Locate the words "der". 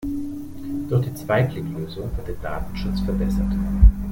2.27-2.35